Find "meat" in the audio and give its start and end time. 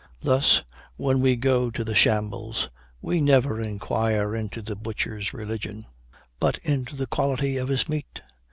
7.87-8.23